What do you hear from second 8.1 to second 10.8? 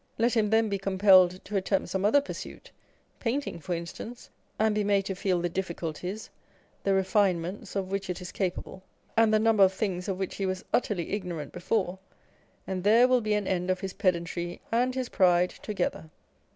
is capable, and the number of things of which he was